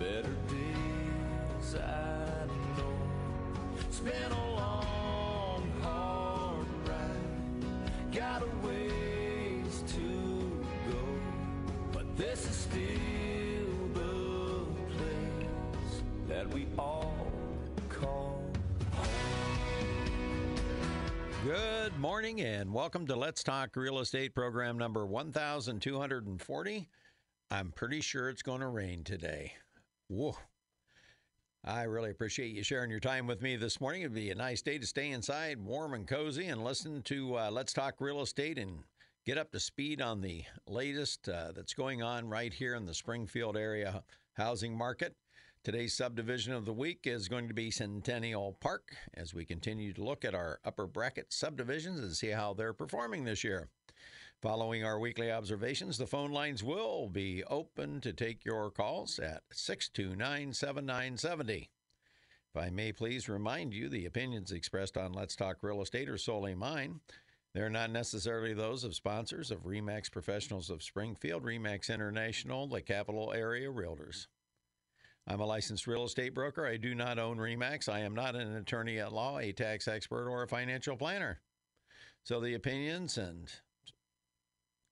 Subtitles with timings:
[0.00, 2.46] better days I
[2.78, 2.96] know.
[3.80, 8.10] It's been a long, hard ride.
[8.10, 11.04] Got a ways to go,
[11.92, 12.80] but this is still
[13.92, 14.64] the
[14.96, 17.14] place that we all
[17.90, 18.42] call
[21.44, 26.88] Good morning and welcome to Let's Talk Real Estate program number 1240.
[27.50, 29.52] I'm pretty sure it's going to rain today.
[30.10, 30.36] Whoa.
[31.64, 34.02] I really appreciate you sharing your time with me this morning.
[34.02, 37.50] It'd be a nice day to stay inside, warm and cozy, and listen to uh,
[37.52, 38.82] Let's Talk Real Estate and
[39.24, 42.92] get up to speed on the latest uh, that's going on right here in the
[42.92, 45.14] Springfield area housing market.
[45.62, 50.02] Today's subdivision of the week is going to be Centennial Park as we continue to
[50.02, 53.68] look at our upper bracket subdivisions and see how they're performing this year.
[54.42, 59.42] Following our weekly observations, the phone lines will be open to take your calls at
[59.52, 61.68] 629 7970.
[62.54, 66.16] If I may please remind you, the opinions expressed on Let's Talk Real Estate are
[66.16, 67.00] solely mine.
[67.52, 73.34] They're not necessarily those of sponsors of REMAX Professionals of Springfield, REMAX International, the Capital
[73.34, 74.26] Area Realtors.
[75.26, 76.66] I'm a licensed real estate broker.
[76.66, 77.90] I do not own REMAX.
[77.90, 81.42] I am not an attorney at law, a tax expert, or a financial planner.
[82.24, 83.52] So the opinions and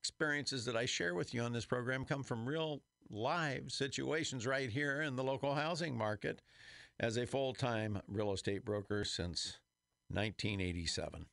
[0.00, 4.70] experiences that I share with you on this program come from real live situations right
[4.70, 6.42] here in the local housing market
[7.00, 9.58] as a full time real estate broker since
[10.08, 11.26] 1987.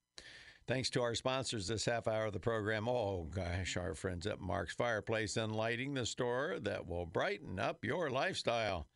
[0.68, 2.90] Thanks to our sponsors this half hour of the program.
[2.90, 7.86] Oh, gosh, our friends at Mark's Fireplace and Lighting, the store that will brighten up
[7.86, 8.88] your lifestyle.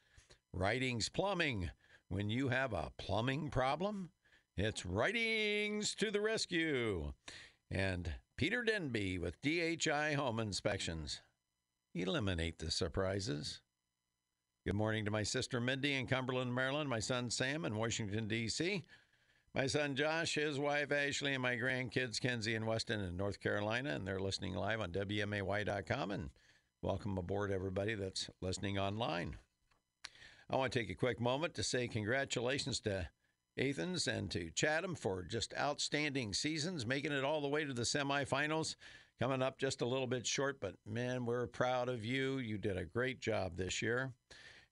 [0.52, 1.70] Writings Plumbing.
[2.08, 4.10] When you have a plumbing problem,
[4.58, 7.14] it's Writings to the rescue.
[7.70, 11.20] And Peter Denby with DHI Home Inspections.
[11.94, 13.60] Eliminate the surprises.
[14.66, 18.86] Good morning to my sister Mindy in Cumberland, Maryland, my son Sam in Washington, D.C.,
[19.54, 23.90] my son Josh, his wife Ashley, and my grandkids Kenzie and Weston in North Carolina,
[23.90, 26.10] and they're listening live on WMAY.com.
[26.10, 26.30] And
[26.82, 29.36] welcome aboard, everybody that's listening online.
[30.50, 33.10] I want to take a quick moment to say congratulations to
[33.60, 37.84] Athens and to Chatham for just outstanding seasons, making it all the way to the
[37.84, 38.76] semifinals.
[39.20, 42.38] Coming up just a little bit short, but man, we're proud of you.
[42.38, 44.14] You did a great job this year.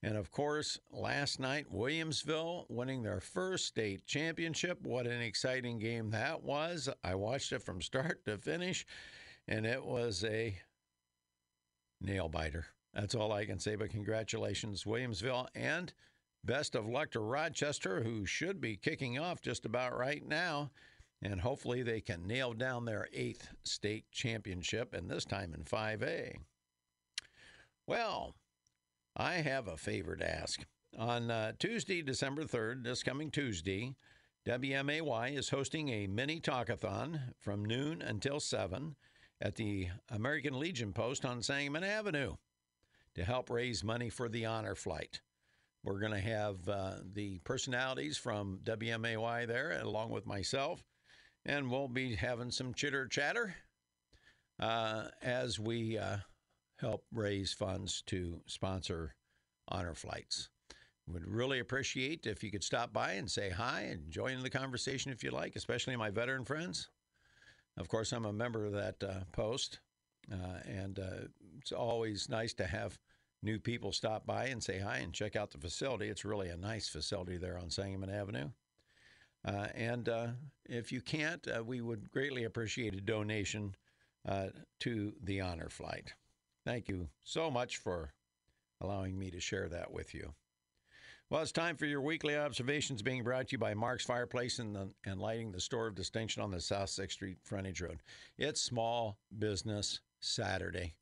[0.04, 4.86] And of course, last night, Williamsville winning their first state championship.
[4.86, 6.88] What an exciting game that was.
[7.04, 8.86] I watched it from start to finish,
[9.50, 10.56] and it was a
[12.00, 12.68] nail biter.
[12.94, 15.92] That's all I can say, but congratulations, Williamsville, and
[16.44, 20.72] best of luck to Rochester, who should be kicking off just about right now.
[21.22, 26.36] And hopefully they can nail down their eighth state championship, and this time in 5A.
[27.88, 28.36] Well,
[29.16, 30.64] I have a favor to ask.
[30.98, 33.96] On uh, Tuesday, December 3rd, this coming Tuesday,
[34.48, 38.96] WMAY is hosting a mini talkathon from noon until 7
[39.42, 42.36] at the American Legion Post on Sangamon Avenue
[43.16, 45.22] to help raise money for the honor flight.
[45.88, 50.84] We're going to have uh, the personalities from WMAY there, along with myself,
[51.46, 53.56] and we'll be having some chitter chatter
[54.60, 56.18] uh, as we uh,
[56.82, 59.16] help raise funds to sponsor
[59.70, 60.50] honor flights.
[61.08, 65.14] Would really appreciate if you could stop by and say hi and join the conversation
[65.14, 66.90] if you like, especially my veteran friends.
[67.78, 69.80] Of course, I'm a member of that uh, post,
[70.30, 71.28] uh, and uh,
[71.60, 73.00] it's always nice to have
[73.42, 76.08] new people stop by and say hi and check out the facility.
[76.08, 78.50] It's really a nice facility there on Sangamon Avenue.
[79.46, 80.28] Uh, and uh,
[80.66, 83.76] if you can't, uh, we would greatly appreciate a donation
[84.28, 84.48] uh,
[84.80, 86.14] to the honor flight.
[86.66, 88.12] Thank you so much for
[88.82, 90.34] allowing me to share that with you.
[91.30, 94.74] Well, it's time for your weekly observations being brought to you by Mark's Fireplace and,
[94.74, 98.00] the, and Lighting, the store of distinction on the South 6th Street frontage road.
[98.38, 100.94] It's Small Business Saturday.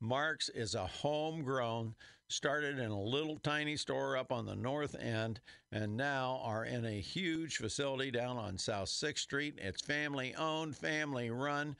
[0.00, 1.94] Mark's is a homegrown,
[2.28, 5.40] started in a little tiny store up on the north end,
[5.72, 9.58] and now are in a huge facility down on South 6th Street.
[9.58, 11.76] It's family owned, family run,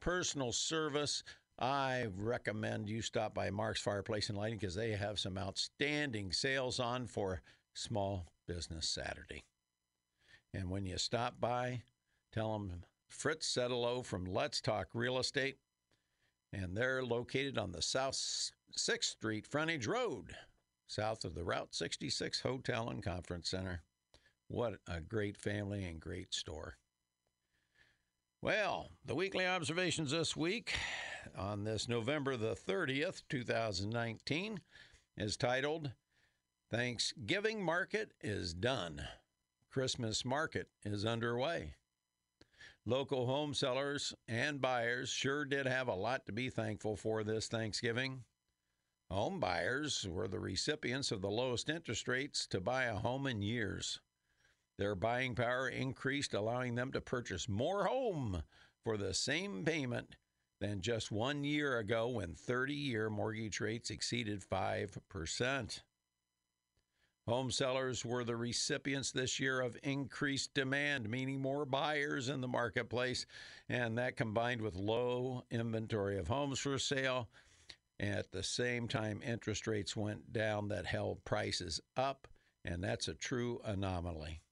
[0.00, 1.22] personal service.
[1.58, 6.80] I recommend you stop by Mark's Fireplace and Lighting because they have some outstanding sales
[6.80, 7.40] on for
[7.72, 9.44] Small Business Saturday.
[10.52, 11.82] And when you stop by,
[12.32, 15.56] tell them Fritz said hello from Let's Talk Real Estate
[16.54, 20.36] and they're located on the South 6th Street frontage road,
[20.86, 23.82] south of the Route 66 Hotel and Conference Center.
[24.48, 26.76] What a great family and great store.
[28.40, 30.74] Well, the weekly observations this week
[31.36, 34.60] on this November the 30th, 2019,
[35.16, 35.92] is titled
[36.70, 39.02] Thanksgiving market is done.
[39.70, 41.74] Christmas market is underway.
[42.86, 47.48] Local home sellers and buyers sure did have a lot to be thankful for this
[47.48, 48.24] Thanksgiving.
[49.10, 53.40] Home buyers were the recipients of the lowest interest rates to buy a home in
[53.40, 54.00] years.
[54.76, 58.42] Their buying power increased, allowing them to purchase more home
[58.82, 60.16] for the same payment
[60.60, 65.80] than just one year ago when 30 year mortgage rates exceeded 5%.
[67.26, 72.48] Home sellers were the recipients this year of increased demand, meaning more buyers in the
[72.48, 73.24] marketplace,
[73.66, 77.30] and that combined with low inventory of homes for sale.
[77.98, 82.28] At the same time, interest rates went down that held prices up,
[82.62, 84.42] and that's a true anomaly.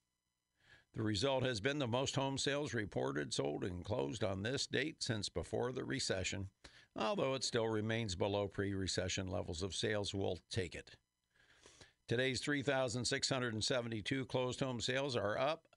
[0.94, 5.02] The result has been the most home sales reported, sold, and closed on this date
[5.02, 6.48] since before the recession,
[6.96, 10.14] although it still remains below pre recession levels of sales.
[10.14, 10.96] We'll take it.
[12.08, 15.68] Today's 3,672 closed home sales are up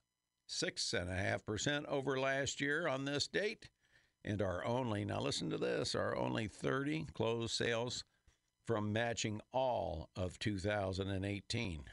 [0.48, 3.70] 6.5% over last year on this date
[4.24, 8.04] and are only, now listen to this, are only 30 closed sales
[8.66, 11.84] from matching all of 2018.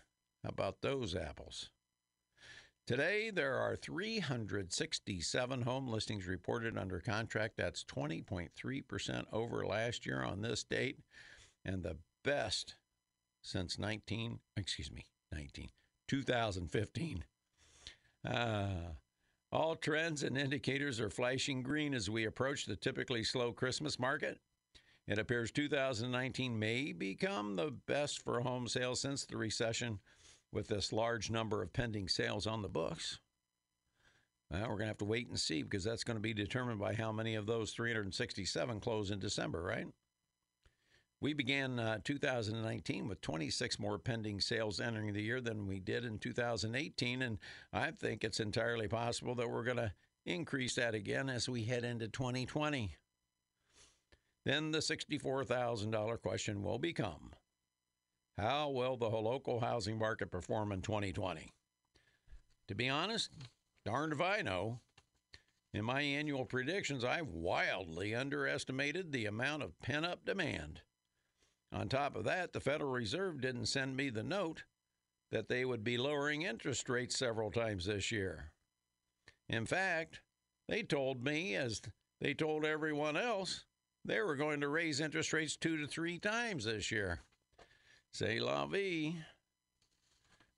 [0.43, 1.69] How about those apples?
[2.85, 7.55] Today, there are 367 home listings reported under contract.
[7.55, 10.99] That's 20.3% over last year on this date,
[11.63, 12.75] and the best
[13.43, 15.69] since 19, excuse me, 19,
[16.07, 17.23] 2015.
[18.25, 18.67] Uh,
[19.51, 24.39] all trends and indicators are flashing green as we approach the typically slow Christmas market.
[25.07, 29.99] It appears 2019 may become the best for home sales since the recession
[30.51, 33.19] with this large number of pending sales on the books.
[34.49, 36.79] Well, we're going to have to wait and see because that's going to be determined
[36.79, 39.87] by how many of those 367 close in December, right?
[41.23, 46.03] We began uh, 2019 with 26 more pending sales entering the year than we did
[46.03, 47.37] in 2018, and
[47.71, 49.93] I think it's entirely possible that we're going to
[50.25, 52.97] increase that again as we head into 2020.
[54.43, 57.31] Then the $64,000 question will become
[58.37, 61.53] how will the local housing market perform in 2020?
[62.67, 63.29] To be honest,
[63.85, 64.81] darned if I know.
[65.73, 70.81] In my annual predictions, I've wildly underestimated the amount of pent up demand.
[71.73, 74.63] On top of that, the Federal Reserve didn't send me the note
[75.31, 78.51] that they would be lowering interest rates several times this year.
[79.49, 80.21] In fact,
[80.67, 81.81] they told me, as
[82.21, 83.65] they told everyone else,
[84.05, 87.21] they were going to raise interest rates two to three times this year.
[88.11, 89.15] Say la vie.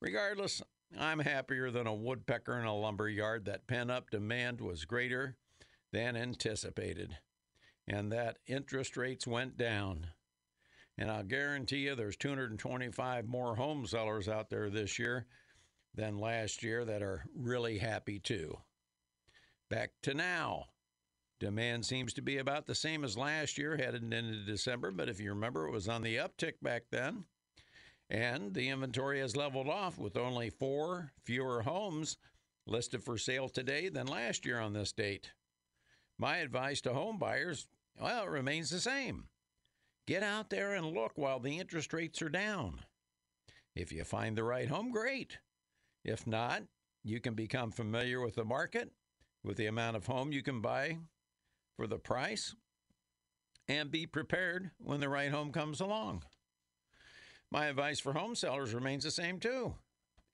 [0.02, 0.62] Regardless,
[1.00, 5.38] I'm happier than a woodpecker in a lumber yard that pent up demand was greater
[5.94, 7.18] than anticipated
[7.88, 10.08] and that interest rates went down.
[10.98, 15.26] And I'll guarantee you there's 225 more home sellers out there this year
[15.94, 18.58] than last year that are really happy too.
[19.70, 20.66] Back to now.
[21.40, 25.20] Demand seems to be about the same as last year headed into December, but if
[25.20, 27.26] you remember, it was on the uptick back then.
[28.10, 32.18] And the inventory has leveled off with only four fewer homes
[32.66, 35.32] listed for sale today than last year on this date.
[36.18, 37.68] My advice to home buyers,
[38.00, 39.28] well, it remains the same.
[40.08, 42.82] Get out there and look while the interest rates are down.
[43.76, 45.40] If you find the right home, great.
[46.04, 46.64] If not,
[47.04, 48.92] you can become familiar with the market,
[49.44, 51.00] with the amount of home you can buy
[51.76, 52.56] for the price,
[53.68, 56.24] and be prepared when the right home comes along.
[57.52, 59.76] My advice for home sellers remains the same too.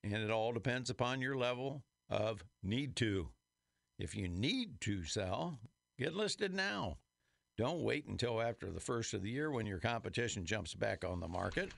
[0.03, 3.29] And it all depends upon your level of need to.
[3.99, 5.59] If you need to sell,
[5.99, 6.97] get listed now.
[7.57, 11.19] Don't wait until after the first of the year when your competition jumps back on
[11.19, 11.71] the market.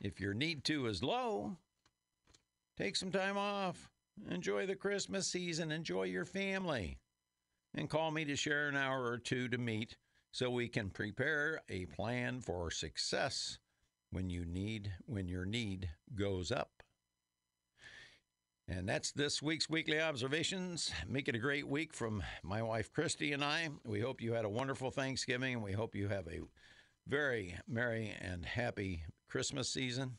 [0.00, 1.56] If your need to is low,
[2.76, 3.90] take some time off.
[4.30, 5.72] Enjoy the Christmas season.
[5.72, 6.98] Enjoy your family.
[7.74, 9.96] And call me to share an hour or two to meet
[10.32, 13.58] so we can prepare a plan for success
[14.10, 16.77] when you need when your need goes up.
[18.70, 20.92] And that's this week's weekly observations.
[21.08, 23.70] Make it a great week from my wife Christy and I.
[23.82, 26.40] We hope you had a wonderful Thanksgiving and we hope you have a
[27.06, 30.18] very merry and happy Christmas season.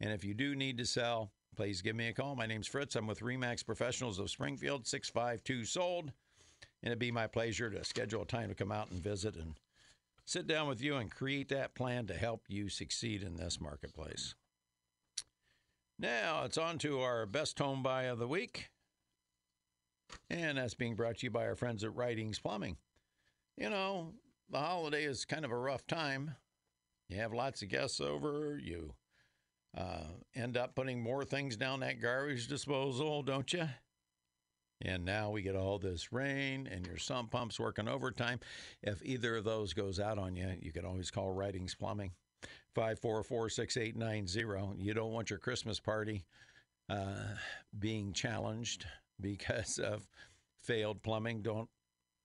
[0.00, 2.34] And if you do need to sell, please give me a call.
[2.36, 2.96] My name's Fritz.
[2.96, 6.04] I'm with Remax Professionals of Springfield, 652 sold.
[6.82, 9.56] And it'd be my pleasure to schedule a time to come out and visit and
[10.24, 14.34] sit down with you and create that plan to help you succeed in this marketplace.
[15.98, 18.70] Now it's on to our best home buy of the week.
[20.28, 22.76] And that's being brought to you by our friends at Writings Plumbing.
[23.56, 24.12] You know,
[24.50, 26.36] the holiday is kind of a rough time.
[27.08, 28.58] You have lots of guests over.
[28.62, 28.94] You
[29.76, 33.68] uh, end up putting more things down that garbage disposal, don't you?
[34.84, 38.40] And now we get all this rain and your sump pump's working overtime.
[38.82, 42.12] If either of those goes out on you, you can always call Writings Plumbing,
[42.74, 44.82] 544 6890.
[44.82, 46.24] You don't want your Christmas party
[46.88, 47.36] uh,
[47.78, 48.86] being challenged
[49.20, 50.08] because of
[50.62, 51.42] failed plumbing.
[51.42, 51.68] Don't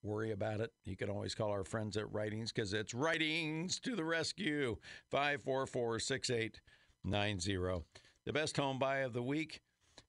[0.04, 0.72] worry about it.
[0.86, 4.78] You can always call our friends at Writings because it's Writings to the rescue,
[5.12, 7.86] 544 6890.
[8.26, 9.62] The best home buy of the week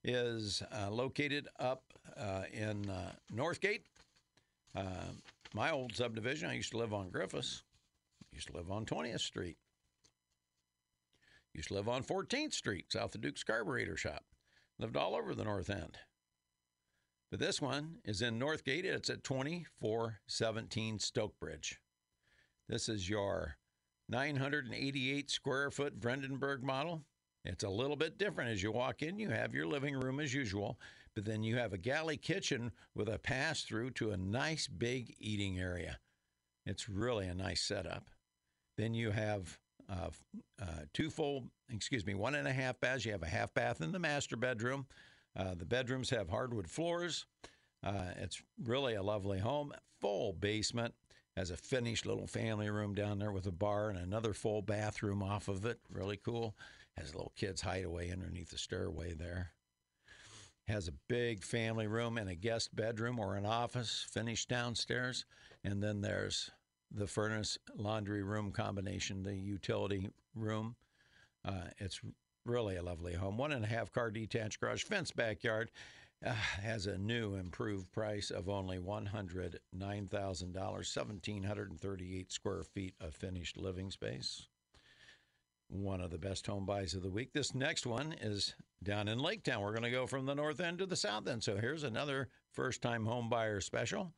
[0.04, 1.82] is uh, located up
[2.16, 3.82] uh, in uh, Northgate.
[4.76, 5.12] Uh,
[5.54, 7.62] my old subdivision, I used to live on Griffiths,
[8.32, 9.56] I used to live on 20th Street,
[11.58, 14.22] used to live on 14th Street, south of Duke's Carburetor Shop.
[14.78, 15.98] Lived all over the North End.
[17.32, 18.84] But this one is in Northgate.
[18.84, 21.74] It's at 2417 Stokebridge.
[22.68, 23.56] This is your
[24.08, 27.02] 988 square foot Vredenburg model.
[27.44, 29.18] It's a little bit different as you walk in.
[29.18, 30.78] You have your living room as usual,
[31.16, 35.16] but then you have a galley kitchen with a pass through to a nice big
[35.18, 35.98] eating area.
[36.64, 38.10] It's really a nice setup.
[38.76, 39.58] Then you have
[39.90, 40.10] uh,
[40.60, 43.04] uh, two full, excuse me, one and a half baths.
[43.04, 44.86] You have a half bath in the master bedroom.
[45.36, 47.26] Uh, the bedrooms have hardwood floors.
[47.84, 49.72] Uh, it's really a lovely home.
[50.00, 50.94] Full basement.
[51.36, 55.22] Has a finished little family room down there with a bar and another full bathroom
[55.22, 55.78] off of it.
[55.88, 56.56] Really cool.
[56.96, 59.52] Has a little kids' hideaway underneath the stairway there.
[60.66, 65.24] Has a big family room and a guest bedroom or an office finished downstairs.
[65.62, 66.50] And then there's
[66.90, 70.76] the furnace laundry room combination, the utility room.
[71.44, 72.00] Uh, it's
[72.44, 73.36] really a lovely home.
[73.36, 75.70] One and a half car detached garage, fence backyard.
[76.26, 79.56] Uh, has a new improved price of only $109,000,
[80.52, 84.48] 1,738 square feet of finished living space.
[85.68, 87.32] One of the best home buys of the week.
[87.32, 89.62] This next one is down in Lake Town.
[89.62, 91.44] We're going to go from the north end to the south end.
[91.44, 94.12] So here's another first time home buyer special.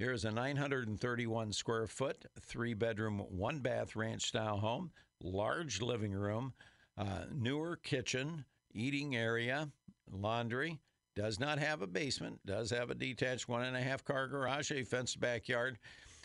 [0.00, 4.92] Here's a 931 square foot, three bedroom, one bath ranch style home,
[5.22, 6.54] large living room,
[6.96, 9.68] uh, newer kitchen, eating area,
[10.10, 10.78] laundry.
[11.14, 14.72] Does not have a basement, does have a detached one and a half car garage,
[14.72, 15.78] a fenced backyard.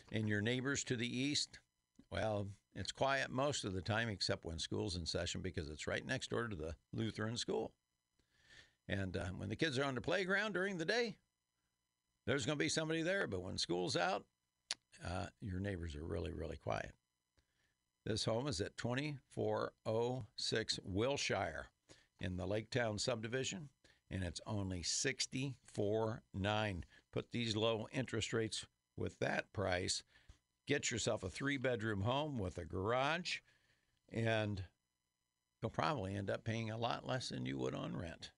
[0.10, 1.60] And your neighbors to the east,
[2.10, 6.06] well, it's quiet most of the time except when school's in session because it's right
[6.06, 7.74] next door to the Lutheran school.
[8.88, 11.18] And uh, when the kids are on the playground during the day,
[12.26, 13.28] there's going to be somebody there.
[13.28, 14.24] But when school's out,
[15.06, 16.92] uh, your neighbors are really, really quiet.
[18.06, 21.68] This home is at 2406 Wilshire
[22.20, 23.70] in the Lake Town subdivision,
[24.12, 26.84] and it's only 64.9.
[27.12, 28.64] Put these low interest rates
[28.96, 30.04] with that price.
[30.68, 33.40] Get yourself a three bedroom home with a garage,
[34.12, 34.64] and
[35.62, 38.32] you'll probably end up paying a lot less than you would on rent.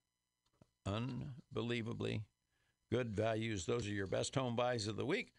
[0.86, 2.22] Unbelievably
[2.90, 3.66] good values.
[3.66, 5.32] Those are your best home buys of the week.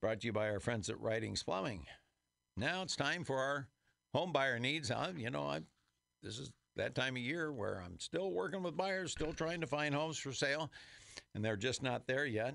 [0.00, 1.86] Brought to you by our friends at Writings Plumbing.
[2.56, 3.68] Now it's time for our
[4.14, 4.90] home buyer needs.
[4.90, 5.60] I, you know, I
[6.22, 9.66] this is that time of year where I'm still working with buyers, still trying to
[9.66, 10.70] find homes for sale,
[11.34, 12.54] and they're just not there yet.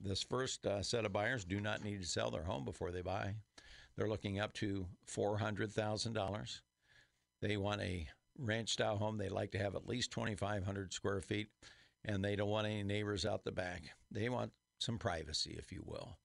[0.00, 3.02] This first uh, set of buyers do not need to sell their home before they
[3.02, 3.34] buy.
[3.96, 6.60] They're looking up to $400,000.
[7.40, 8.06] They want a
[8.38, 9.16] ranch style home.
[9.16, 11.48] They like to have at least 2,500 square feet,
[12.06, 13.82] and they don't want any neighbors out the back.
[14.10, 16.16] They want some privacy, if you will.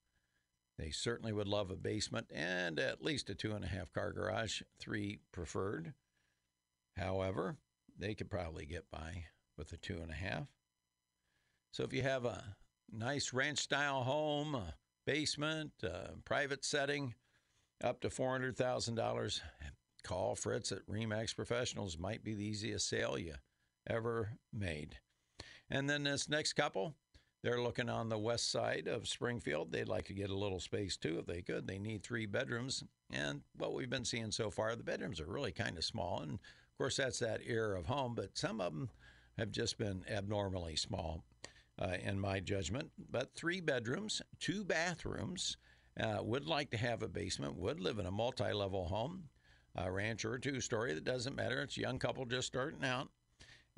[0.78, 4.14] They certainly would love a basement and at least a two and a half car
[4.14, 5.94] garage, three preferred.
[6.96, 7.58] However,
[7.98, 9.26] they could probably get by
[9.58, 10.48] with a two and a half.
[11.72, 12.56] So if you have a
[12.92, 14.62] nice ranch style home,
[15.06, 15.72] basement,
[16.26, 17.16] private setting,
[17.84, 19.42] up to $400,000,
[20.04, 21.98] call Fritz at Remax Professionals.
[21.98, 23.36] Might be the easiest sale you
[23.88, 24.98] ever made.
[25.72, 26.94] And then this next couple,
[27.42, 29.72] they're looking on the west side of Springfield.
[29.72, 31.66] They'd like to get a little space too if they could.
[31.66, 32.84] They need three bedrooms.
[33.12, 36.20] And what we've been seeing so far, the bedrooms are really kind of small.
[36.22, 38.90] And of course, that's that era of home, but some of them
[39.38, 41.24] have just been abnormally small,
[41.80, 42.92] uh, in my judgment.
[43.10, 45.58] But three bedrooms, two bathrooms,
[46.00, 49.24] uh, would like to have a basement, would live in a multi level home,
[49.75, 50.94] a ranch or a two story.
[50.94, 51.62] That doesn't matter.
[51.62, 53.10] It's a young couple just starting out.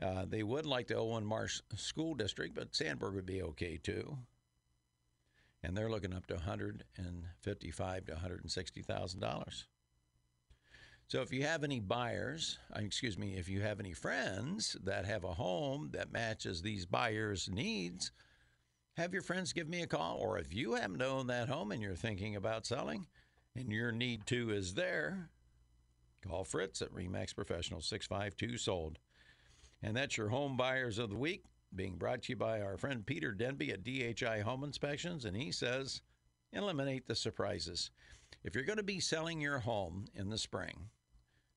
[0.01, 4.17] Uh, they would like the Owen Marsh School District, but Sandburg would be okay too.
[5.62, 9.67] And they're looking up to 155 to 160 thousand dollars.
[11.07, 15.05] So if you have any buyers, uh, excuse me, if you have any friends that
[15.05, 18.12] have a home that matches these buyers' needs,
[18.97, 20.17] have your friends give me a call.
[20.17, 23.07] Or if you happen to own that home and you're thinking about selling,
[23.55, 25.29] and your need to is there,
[26.27, 28.97] call Fritz at Remax Professional 652 sold.
[29.83, 31.43] And that's your home buyers of the week
[31.75, 35.51] being brought to you by our friend Peter Denby at DHI Home Inspections and he
[35.51, 36.01] says
[36.53, 37.91] eliminate the surprises.
[38.43, 40.89] If you're going to be selling your home in the spring,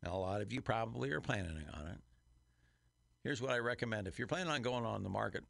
[0.02, 1.99] and a lot of you probably are planning on it,
[3.23, 4.09] here's what I recommend.
[4.09, 5.45] If you're planning on going on the market,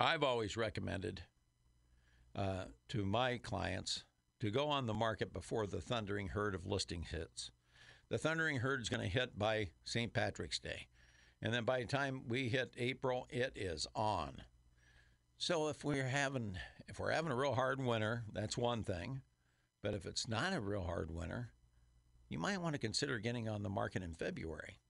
[0.00, 1.22] I've always recommended
[2.34, 4.04] uh, to my clients
[4.40, 7.50] to go on the market before the thundering herd of listings hits.
[8.08, 10.12] The thundering herd is going to hit by St.
[10.12, 10.88] Patrick's Day.
[11.44, 14.42] And then by the time we hit April, it is on.
[15.36, 16.56] So if we're having
[16.88, 19.20] if we're having a real hard winter, that's one thing.
[19.82, 21.50] But if it's not a real hard winter,
[22.30, 24.80] you might want to consider getting on the market in February.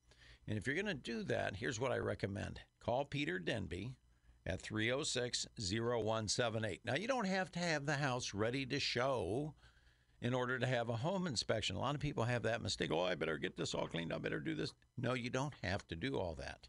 [0.47, 3.91] And if you're going to do that, here's what I recommend call Peter Denby
[4.47, 6.83] at 306 0178.
[6.85, 9.55] Now, you don't have to have the house ready to show
[10.25, 11.76] in order to have a home inspection.
[11.76, 12.90] A lot of people have that mistake.
[12.90, 14.11] Oh, I better get this all cleaned.
[14.11, 14.73] I better do this.
[14.97, 16.66] No, you don't have to do all that.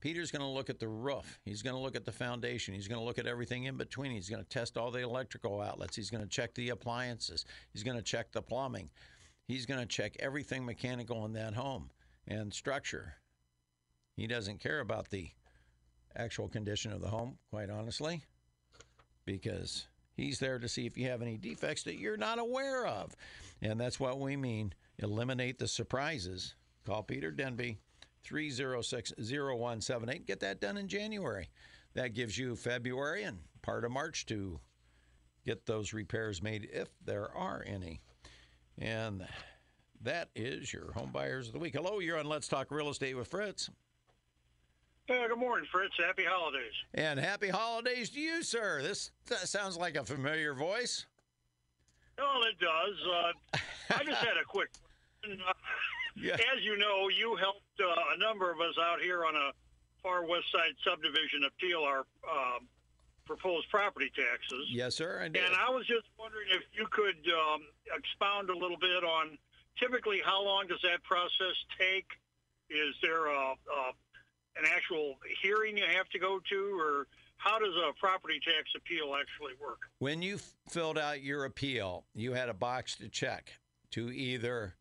[0.00, 1.38] Peter's going to look at the roof.
[1.44, 2.74] He's going to look at the foundation.
[2.74, 4.10] He's going to look at everything in between.
[4.10, 5.94] He's going to test all the electrical outlets.
[5.94, 7.44] He's going to check the appliances.
[7.72, 8.90] He's going to check the plumbing.
[9.46, 11.90] He's going to check everything mechanical in that home
[12.26, 13.14] and structure.
[14.16, 15.30] He doesn't care about the
[16.16, 18.24] actual condition of the home, quite honestly,
[19.24, 23.14] because he's there to see if you have any defects that you're not aware of.
[23.60, 26.54] And that's what we mean eliminate the surprises.
[26.84, 27.78] Call Peter Denby
[28.24, 30.26] 306 0178.
[30.26, 31.48] Get that done in January.
[31.94, 34.58] That gives you February and part of March to
[35.44, 38.00] get those repairs made if there are any.
[38.78, 39.26] And
[40.02, 41.74] that is your home buyers of the week.
[41.74, 43.70] Hello, you're on Let's Talk Real Estate with Fritz.
[45.10, 45.94] Uh, good morning, Fritz.
[45.98, 46.72] Happy holidays.
[46.94, 48.82] And happy holidays to you, sir.
[48.82, 49.10] This
[49.44, 51.06] sounds like a familiar voice.
[52.16, 52.94] Well, it does.
[53.10, 53.58] Uh,
[53.98, 54.68] I just had a quick.
[55.24, 55.52] Uh,
[56.16, 56.34] yeah.
[56.34, 59.50] As you know, you helped uh, a number of us out here on a
[60.02, 62.68] far west side subdivision appeal our um,
[63.26, 64.66] proposed property taxes.
[64.70, 65.18] Yes, sir.
[65.20, 67.62] I and I was just wondering if you could um,
[67.96, 69.36] expound a little bit on
[69.80, 72.06] typically how long does that process take?
[72.70, 73.92] Is there a, a
[74.56, 79.14] an actual hearing you have to go to, or how does a property tax appeal
[79.18, 79.80] actually work?
[79.98, 80.38] When you
[80.68, 83.52] filled out your appeal, you had a box to check
[83.92, 84.74] to either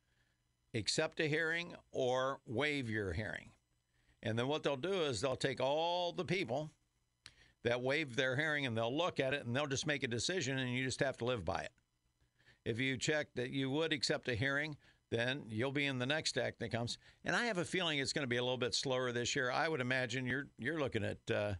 [0.73, 3.49] accept a hearing or waive your hearing.
[4.23, 6.69] And then what they'll do is they'll take all the people
[7.63, 10.57] that waive their hearing and they'll look at it and they'll just make a decision
[10.57, 11.71] and you just have to live by it.
[12.63, 14.77] If you check that you would accept a hearing,
[15.12, 16.97] then you'll be in the next act that comes.
[17.26, 19.52] And I have a feeling it's going to be a little bit slower this year.
[19.52, 21.54] I would imagine you're you're looking at uh,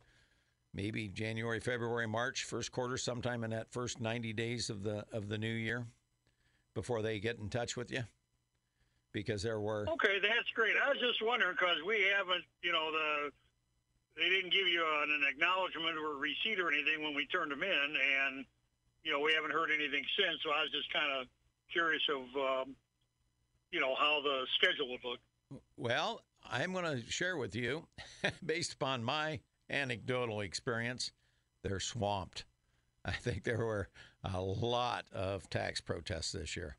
[0.74, 5.28] maybe January, February, March, first quarter, sometime in that first 90 days of the of
[5.28, 5.86] the new year,
[6.74, 8.04] before they get in touch with you
[9.14, 9.86] because there were.
[9.90, 10.76] Okay, that's great.
[10.84, 13.32] I was just wondering because we haven't, you know, the
[14.18, 17.64] they didn't give you an, acknowledgement or a receipt or anything when we turned them
[17.64, 18.46] in, and
[19.04, 20.40] you know we haven't heard anything since.
[20.44, 21.28] So I was just kind of
[21.72, 22.76] curious of, um,
[23.72, 25.20] you know, how the schedule would look.
[25.78, 27.88] Well, I'm going to share with you,
[28.46, 31.12] based upon my anecdotal experience,
[31.64, 32.46] they're swamped.
[33.06, 33.90] I think there were
[34.24, 36.78] a lot of tax protests this year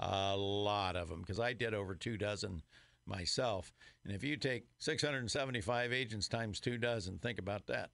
[0.00, 2.62] a lot of them because I did over two dozen
[3.06, 3.72] myself.
[4.04, 7.90] And if you take 675 agents times two dozen, think about that.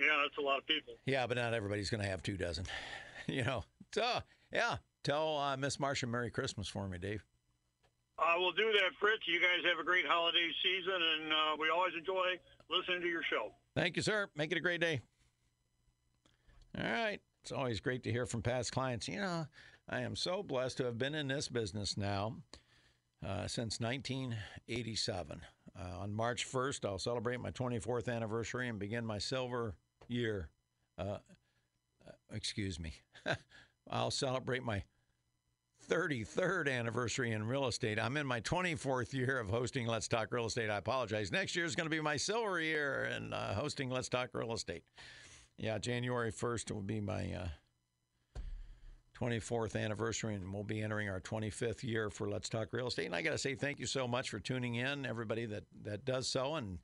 [0.00, 0.94] Yeah, that's a lot of people.
[1.06, 2.64] Yeah, but not everybody's going to have two dozen.
[3.28, 4.20] you know, so
[4.52, 7.24] yeah, tell uh, Miss Marcia Merry Christmas for me, Dave.
[8.18, 9.22] I will do that, Fritz.
[9.26, 12.38] You guys have a great holiday season, and uh, we always enjoy
[12.70, 13.52] listening to your show.
[13.74, 14.28] Thank you, sir.
[14.36, 15.00] Make it a great day.
[16.78, 17.20] All right.
[17.42, 19.08] It's always great to hear from past clients.
[19.08, 19.46] You know,
[19.88, 22.36] I am so blessed to have been in this business now
[23.26, 25.40] uh, since 1987.
[25.74, 29.74] Uh, on March 1st, I'll celebrate my 24th anniversary and begin my silver
[30.06, 30.48] year.
[30.98, 31.18] Uh,
[32.06, 32.92] uh excuse me.
[33.90, 34.82] I'll celebrate my
[35.88, 37.98] 33rd anniversary in real estate.
[37.98, 40.70] I'm in my 24th year of hosting Let's Talk Real Estate.
[40.70, 41.32] I apologize.
[41.32, 44.52] Next year is going to be my silver year in uh, hosting Let's Talk Real
[44.52, 44.84] Estate.
[45.58, 48.40] Yeah, January 1st will be my uh,
[49.18, 53.06] 24th anniversary, and we'll be entering our 25th year for Let's Talk Real Estate.
[53.06, 56.04] And I got to say thank you so much for tuning in, everybody that, that
[56.04, 56.54] does so.
[56.54, 56.78] And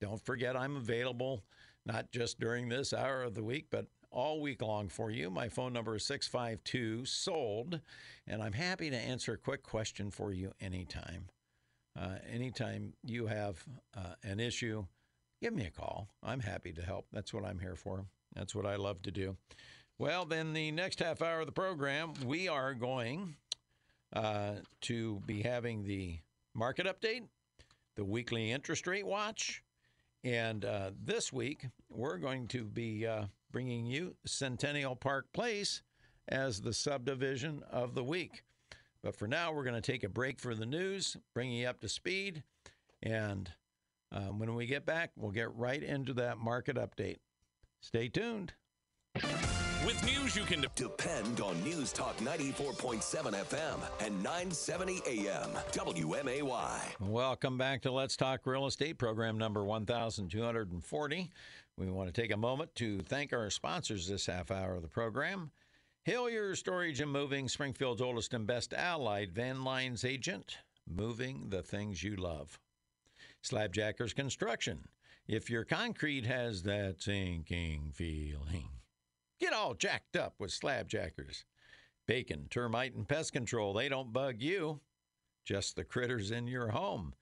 [0.00, 1.42] don't forget, I'm available
[1.86, 5.28] not just during this hour of the week, but all week long for you.
[5.28, 7.80] My phone number is 652 SOLD,
[8.26, 11.26] and I'm happy to answer a quick question for you anytime.
[11.98, 13.62] Uh, anytime you have
[13.96, 14.86] uh, an issue,
[15.42, 16.08] give me a call.
[16.22, 17.06] I'm happy to help.
[17.12, 18.06] That's what I'm here for.
[18.34, 19.36] That's what I love to do.
[19.98, 23.34] Well, then the next half hour of the program, we are going
[24.12, 26.18] uh, to be having the
[26.54, 27.22] market update,
[27.96, 29.62] the weekly interest rate watch,
[30.22, 33.24] and uh, this week we're going to be uh,
[33.54, 35.80] bringing you Centennial Park Place
[36.26, 38.42] as the subdivision of the week.
[39.00, 41.78] But for now, we're going to take a break for the news, bring you up
[41.82, 42.42] to speed,
[43.00, 43.48] and
[44.10, 47.18] um, when we get back, we'll get right into that market update.
[47.80, 48.54] Stay tuned.
[49.86, 55.50] With news you can de- Depend on News Talk 94.7 FM and 970 AM.
[55.72, 56.80] WMAY.
[56.98, 61.30] Welcome back to Let's Talk Real Estate program number 1240.
[61.76, 64.88] We want to take a moment to thank our sponsors this half hour of the
[64.88, 65.50] program.
[66.04, 70.58] Hillier Storage and Moving, Springfield's oldest and best allied van lines agent,
[70.88, 72.60] moving the things you love.
[73.42, 74.88] Slabjackers Construction.
[75.26, 78.68] If your concrete has that sinking feeling,
[79.40, 81.44] get all jacked up with Slabjackers.
[82.06, 84.80] Bacon, termite, and pest control, they don't bug you,
[85.44, 87.14] just the critters in your home.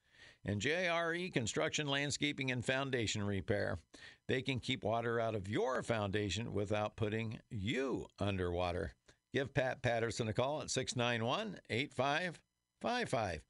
[0.45, 3.79] And JRE Construction, Landscaping, and Foundation Repair.
[4.27, 8.93] They can keep water out of your foundation without putting you underwater.
[9.33, 13.41] Give Pat Patterson a call at 691 8555.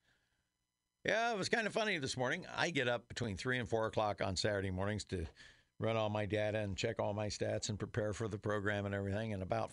[1.05, 2.45] Yeah, it was kind of funny this morning.
[2.55, 5.25] I get up between 3 and 4 o'clock on Saturday mornings to
[5.79, 8.95] run all my data and check all my stats and prepare for the program and
[8.95, 9.33] everything.
[9.33, 9.71] And about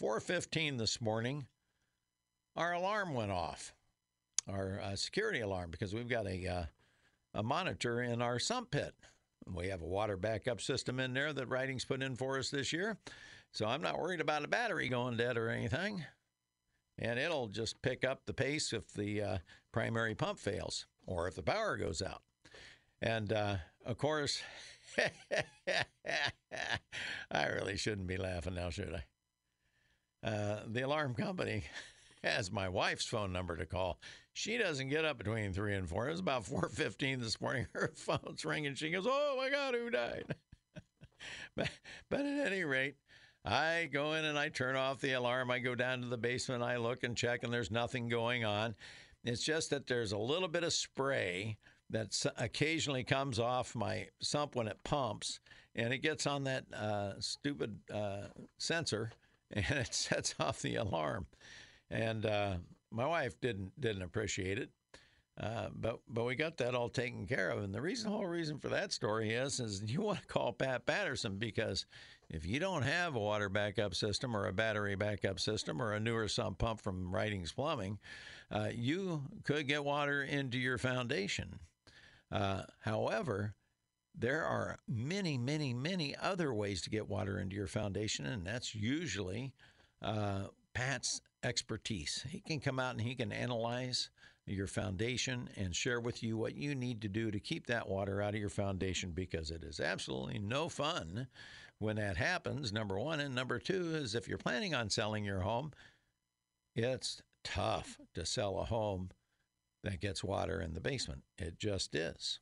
[0.00, 1.46] 4.15 this morning,
[2.54, 3.74] our alarm went off,
[4.50, 6.64] our uh, security alarm, because we've got a, uh,
[7.34, 8.94] a monitor in our sump pit.
[9.46, 12.72] We have a water backup system in there that Writing's put in for us this
[12.72, 12.98] year.
[13.52, 16.04] So I'm not worried about a battery going dead or anything.
[16.98, 19.38] And it'll just pick up the pace if the uh,
[19.72, 22.22] primary pump fails or if the power goes out.
[23.00, 24.42] And uh, of course,
[27.30, 30.28] I really shouldn't be laughing now, should I?
[30.28, 31.64] Uh, the alarm company
[32.22, 33.98] has my wife's phone number to call.
[34.32, 36.08] She doesn't get up between three and four.
[36.08, 37.66] It was about four fifteen this morning.
[37.74, 38.74] Her phone's ringing.
[38.74, 40.24] She goes, "Oh my God, who died?"
[41.56, 41.70] but,
[42.08, 42.96] but at any rate,
[43.44, 45.50] I go in and I turn off the alarm.
[45.50, 46.62] I go down to the basement.
[46.62, 48.74] I look and check, and there's nothing going on.
[49.24, 51.58] It's just that there's a little bit of spray
[51.90, 55.40] that occasionally comes off my sump when it pumps,
[55.74, 58.28] and it gets on that uh, stupid uh,
[58.58, 59.10] sensor,
[59.50, 61.26] and it sets off the alarm.
[61.90, 62.54] And uh,
[62.90, 64.70] my wife didn't didn't appreciate it,
[65.40, 67.62] uh, but but we got that all taken care of.
[67.62, 70.86] And the reason, whole reason for that story is, is you want to call Pat
[70.86, 71.86] Patterson because
[72.28, 76.00] if you don't have a water backup system or a battery backup system or a
[76.00, 77.98] newer sump pump from Writings Plumbing,
[78.50, 81.58] uh, you could get water into your foundation.
[82.30, 83.54] Uh, however,
[84.16, 88.74] there are many, many, many other ways to get water into your foundation, and that's
[88.74, 89.52] usually
[90.02, 92.24] uh, Pat's expertise.
[92.28, 94.10] He can come out and he can analyze
[94.46, 98.20] your foundation and share with you what you need to do to keep that water
[98.20, 101.28] out of your foundation because it is absolutely no fun
[101.78, 102.72] when that happens.
[102.72, 103.20] Number one.
[103.20, 105.72] And number two is if you're planning on selling your home,
[106.74, 109.10] it's tough to sell a home
[109.82, 111.22] that gets water in the basement.
[111.38, 112.40] It just is.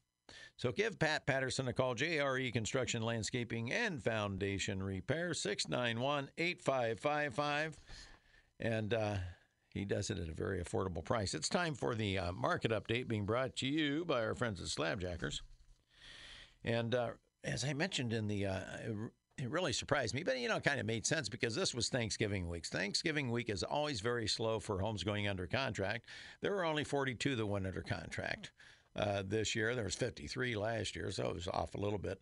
[0.57, 7.81] So give Pat Patterson a call, JRE Construction, Landscaping, and Foundation Repair, 691 8555.
[8.61, 9.17] And uh,
[9.73, 11.35] he does it at a very affordable price.
[11.35, 14.67] It's time for the uh, market update being brought to you by our friends at
[14.67, 15.41] Slabjackers.
[16.65, 17.11] And uh,
[17.45, 18.61] as I mentioned in the, uh,
[19.37, 21.89] it really surprised me, but you know, it kind of made sense because this was
[21.89, 22.67] Thanksgiving week.
[22.67, 26.07] Thanksgiving week is always very slow for homes going under contract.
[26.41, 28.51] There were only 42 that went under contract.
[28.97, 29.77] Uh, this year.
[29.77, 32.21] There was 53 last year, so it was off a little bit.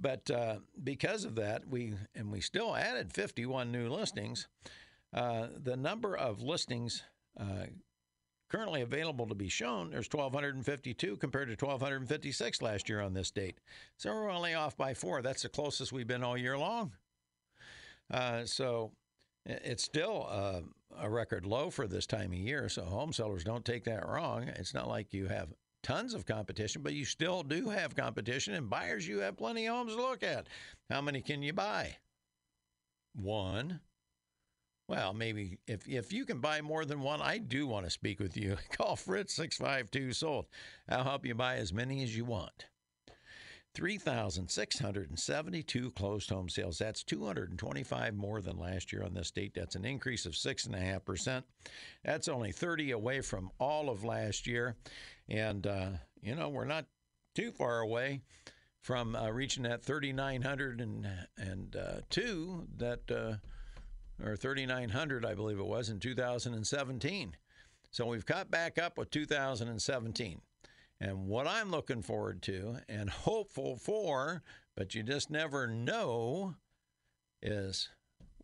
[0.00, 4.48] But uh, because of that, we and we still added 51 new listings.
[5.12, 7.02] Uh, the number of listings
[7.40, 7.66] uh,
[8.50, 13.58] currently available to be shown, there's 1,252 compared to 1,256 last year on this date.
[13.96, 15.22] So we're only off by four.
[15.22, 16.92] That's the closest we've been all year long.
[18.10, 18.92] Uh, so
[19.44, 20.60] it's still uh,
[20.98, 22.68] a record low for this time of year.
[22.68, 24.48] So home sellers don't take that wrong.
[24.56, 25.48] It's not like you have
[25.82, 29.74] tons of competition, but you still do have competition, and buyers, you have plenty of
[29.74, 30.46] homes to look at.
[30.90, 31.96] How many can you buy?
[33.14, 33.80] One.
[34.88, 38.18] Well, maybe if, if you can buy more than one, I do want to speak
[38.18, 38.56] with you.
[38.72, 40.46] Call Fritz 652 sold.
[40.88, 42.64] I'll help you buy as many as you want.
[43.74, 46.78] 3,672 closed home sales.
[46.78, 49.52] That's 225 more than last year on this date.
[49.54, 51.42] That's an increase of 6.5%.
[52.02, 54.74] That's only 30 away from all of last year.
[55.28, 55.90] And, uh,
[56.22, 56.86] you know, we're not
[57.34, 58.22] too far away
[58.80, 62.00] from uh, reaching that 3,902 uh,
[62.78, 63.34] that uh,
[64.24, 67.36] or 3,900, I believe it was, in 2017.
[67.90, 70.40] So we've caught back up with 2017.
[71.00, 74.42] And what I'm looking forward to and hopeful for,
[74.76, 76.54] but you just never know,
[77.40, 77.88] is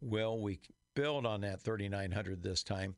[0.00, 0.60] will we
[0.94, 2.94] build on that 3,900 this time?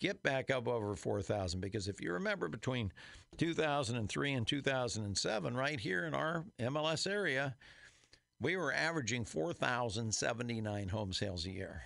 [0.00, 2.92] Get back up over 4,000 because if you remember between
[3.36, 7.56] 2003 and 2007, right here in our MLS area,
[8.40, 11.82] we were averaging 4,079 home sales a year.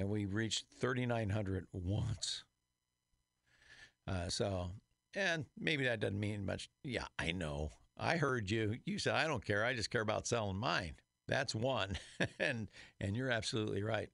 [0.00, 2.42] And we reached 3,900 once.
[4.08, 4.70] Uh, so,
[5.14, 6.70] and maybe that doesn't mean much.
[6.82, 7.68] Yeah, I know.
[7.98, 8.76] I heard you.
[8.86, 9.62] You said I don't care.
[9.62, 10.94] I just care about selling mine.
[11.28, 11.98] That's one,
[12.40, 14.08] and and you're absolutely right.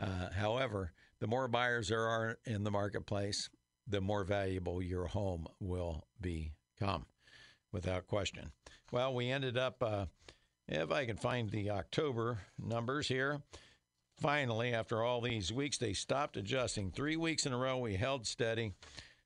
[0.00, 3.50] Uh, however, the more buyers there are in the marketplace,
[3.86, 7.04] the more valuable your home will become,
[7.72, 8.52] without question.
[8.90, 9.82] Well, we ended up.
[9.82, 10.06] Uh,
[10.66, 13.42] if I can find the October numbers here,
[14.20, 16.90] finally, after all these weeks, they stopped adjusting.
[16.90, 18.72] Three weeks in a row, we held steady.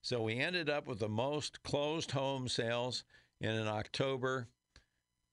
[0.02, 3.04] So we ended up with the most closed home sales
[3.40, 4.48] in an October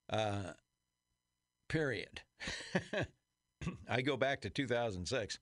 [0.09, 0.53] uh,
[1.67, 2.21] period.
[3.89, 5.39] I go back to 2006.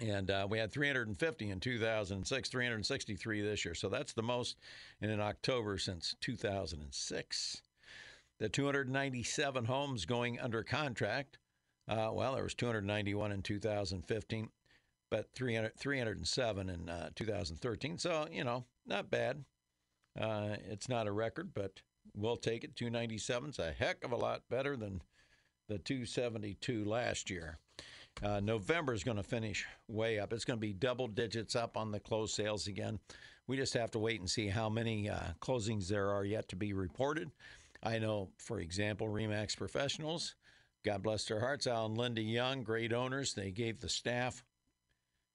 [0.00, 3.74] And uh, we had 350 in 2006, 363 this year.
[3.74, 4.56] So that's the most
[5.00, 7.62] in an October since 2006.
[8.38, 11.38] The 297 homes going under contract.
[11.88, 14.50] Uh, well, there was 291 in 2015,
[15.10, 17.98] but 300, 307 in uh, 2013.
[17.98, 19.44] So, you know, not bad.
[20.20, 21.80] Uh, it's not a record, but
[22.14, 22.76] we'll take it.
[22.76, 25.00] 297 is a heck of a lot better than
[25.68, 27.58] the 272 last year.
[28.22, 30.32] Uh, November is going to finish way up.
[30.32, 32.98] It's going to be double digits up on the closed sales again.
[33.46, 36.56] We just have to wait and see how many uh, closings there are yet to
[36.56, 37.30] be reported.
[37.82, 40.34] I know, for example, Remax Professionals,
[40.84, 43.34] God bless their hearts, Al and Linda Young, great owners.
[43.34, 44.44] They gave the staff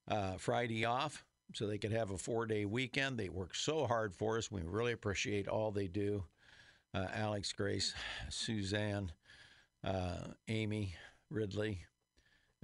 [0.08, 3.18] uh, Friday off so they could have a four day weekend.
[3.18, 4.52] They work so hard for us.
[4.52, 6.24] We really appreciate all they do.
[6.94, 7.94] Uh, Alex, Grace,
[8.30, 9.12] Suzanne,
[9.84, 10.96] uh, Amy,
[11.30, 11.86] Ridley,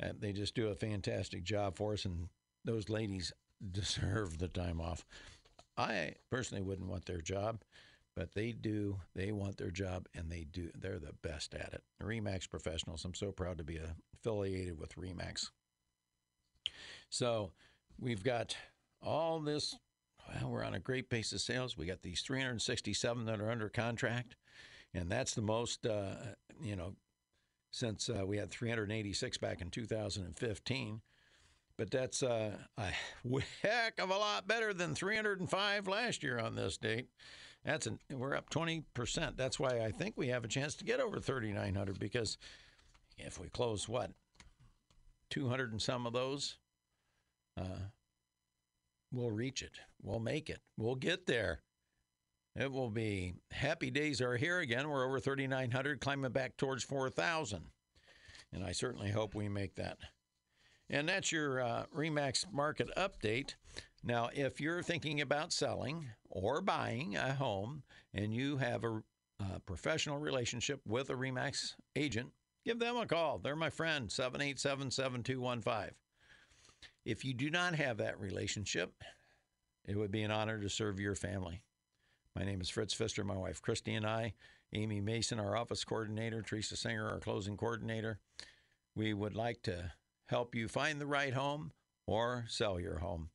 [0.02, 2.30] uh, they just do a fantastic job for us, and
[2.64, 3.34] those ladies
[3.72, 5.06] deserve the time off.
[5.78, 7.62] I personally wouldn't want their job,
[8.16, 8.98] but they do.
[9.16, 10.70] They want their job, and they do.
[10.76, 11.84] They're the best at it.
[12.02, 13.06] Remax professionals.
[13.06, 13.80] I'm so proud to be
[14.14, 15.50] affiliated with Remax.
[17.10, 17.52] So
[18.00, 18.56] we've got
[19.02, 19.76] all this.
[20.28, 21.78] Well, we're on a great pace of sales.
[21.78, 24.36] We got these 367 that are under contract,
[24.94, 25.86] and that's the most.
[25.86, 26.16] Uh,
[26.62, 26.94] you know,
[27.72, 31.02] since uh, we had 386 back in 2015.
[31.78, 32.92] But that's uh, a
[33.62, 37.08] heck of a lot better than 305 last year on this date.
[37.64, 39.36] That's an, we're up 20%.
[39.36, 42.38] That's why I think we have a chance to get over 3,900 because
[43.18, 44.12] if we close what
[45.30, 46.58] 200 and some of those,
[47.58, 47.90] uh,
[49.12, 49.80] we'll reach it.
[50.02, 50.60] We'll make it.
[50.78, 51.62] We'll get there.
[52.56, 54.90] It will be happy days are here again.
[54.90, 57.64] We're over 3,900, climbing back towards 4,000.
[58.52, 59.98] And I certainly hope we make that.
[60.90, 63.54] And that's your uh, REMAX market update.
[64.04, 67.84] Now, if you're thinking about selling or buying a home
[68.14, 69.04] and you have a,
[69.40, 72.32] a professional relationship with a REMAX agent,
[72.66, 73.40] give them a call.
[73.40, 75.96] They're my friend, 787 7215.
[77.06, 78.94] If you do not have that relationship,
[79.86, 81.64] it would be an honor to serve your family.
[82.36, 83.24] My name is Fritz Pfister.
[83.24, 84.34] My wife Christy and I,
[84.72, 88.20] Amy Mason, our office coordinator, Teresa Singer, our closing coordinator.
[88.96, 89.92] We would like to
[90.28, 91.72] help you find the right home
[92.06, 93.30] or sell your home.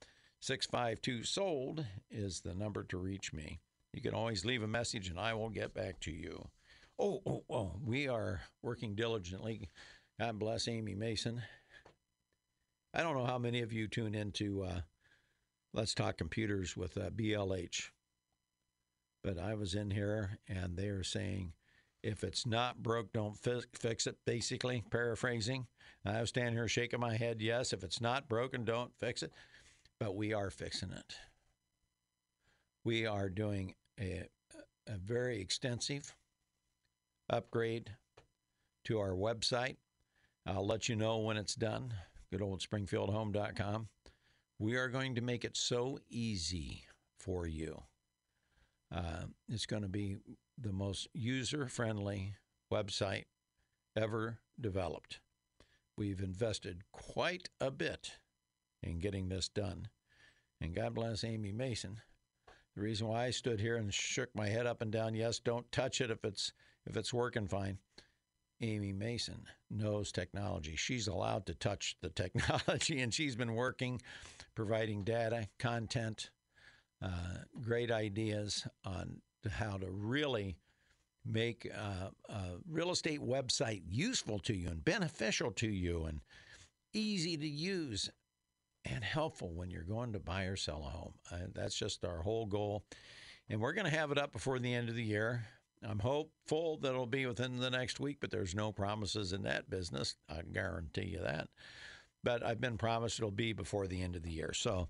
[0.45, 3.61] 652 sold is the number to reach me.
[3.95, 6.49] You can always leave a message and I will get back to you.
[6.99, 9.71] Oh, oh, oh, we are working diligently.
[10.21, 11.41] God bless Amy Mason.
[12.93, 14.81] I don't know how many of you tune into uh,
[15.73, 17.89] Let's Talk Computers with uh, BLH.
[19.23, 21.55] But I was in here and they are saying,
[22.03, 25.69] if it's not broke, don't fi- fix it, basically, paraphrasing.
[26.05, 29.33] I was standing here shaking my head, yes, if it's not broken, don't fix it.
[30.01, 31.17] But we are fixing it.
[32.85, 34.25] We are doing a,
[34.87, 36.15] a very extensive
[37.31, 37.91] upgrade
[38.85, 39.77] to our website.
[40.47, 41.95] I'll let you know when it's done.
[42.31, 43.89] Good old springfieldhome.com.
[44.59, 46.85] We are going to make it so easy
[47.19, 47.85] for you
[48.95, 50.17] uh, it's going to be
[50.59, 52.35] the most user friendly
[52.73, 53.25] website
[53.97, 55.21] ever developed.
[55.97, 58.19] We've invested quite a bit
[58.85, 59.89] in getting this done.
[60.61, 62.01] And God bless Amy Mason.
[62.77, 65.71] The reason why I stood here and shook my head up and down, yes, don't
[65.71, 66.53] touch it if it's
[66.87, 67.79] if it's working fine.
[68.61, 70.77] Amy Mason knows technology.
[70.77, 74.01] She's allowed to touch the technology, and she's been working,
[74.55, 76.31] providing data, content,
[77.03, 79.21] uh, great ideas on
[79.51, 80.57] how to really
[81.27, 86.21] make uh, a real estate website useful to you and beneficial to you and
[86.93, 88.11] easy to use
[88.85, 91.15] and helpful when you're going to buy or sell a home.
[91.31, 92.85] Uh, that's just our whole goal.
[93.49, 95.47] And we're going to have it up before the end of the year.
[95.83, 99.69] I'm hopeful that it'll be within the next week, but there's no promises in that
[99.69, 100.17] business.
[100.29, 101.49] I guarantee you that.
[102.23, 104.53] But I've been promised it'll be before the end of the year.
[104.55, 104.89] So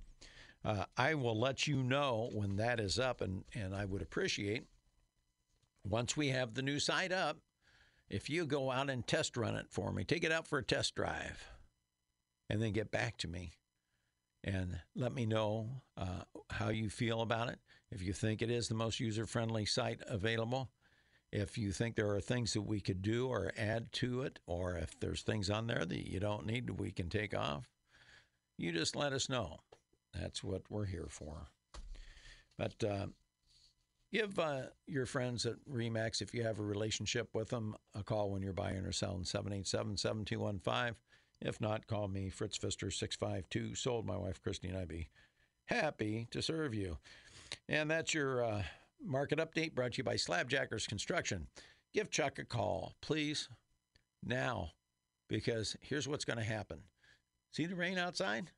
[0.64, 4.64] uh, I will let you know when that is up, and, and I would appreciate
[5.85, 7.38] once we have the new site up,
[8.09, 10.64] if you go out and test run it for me, take it out for a
[10.64, 11.48] test drive,
[12.48, 13.52] and then get back to me
[14.44, 17.59] and let me know uh, how you feel about it.
[17.90, 20.70] If you think it is the most user friendly site available,
[21.33, 24.76] if you think there are things that we could do or add to it, or
[24.76, 27.70] if there's things on there that you don't need we can take off,
[28.57, 29.59] you just let us know.
[30.12, 31.48] That's what we're here for.
[32.57, 33.07] But uh,
[34.12, 38.30] give uh, your friends at REMAX, if you have a relationship with them, a call
[38.30, 40.94] when you're buying or selling 787 7215.
[41.44, 44.07] If not, call me, Fritz Pfister, 652 sold.
[44.07, 45.11] My wife, Christy, and I'd be
[45.66, 46.96] happy to serve you.
[47.68, 48.62] And that's your uh,
[49.04, 51.46] market update brought to you by Slabjackers Construction.
[51.92, 53.48] Give Chuck a call, please,
[54.24, 54.70] now,
[55.28, 56.80] because here's what's going to happen.
[57.52, 58.50] See the rain outside?